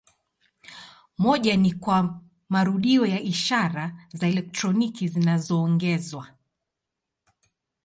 Moja 1.17 1.57
ni 1.57 1.73
kwa 1.73 2.21
marudio 2.49 3.05
ya 3.05 3.19
ishara 3.21 4.07
za 4.13 4.27
elektroniki 4.27 5.07
zinazoongezwa. 5.07 6.27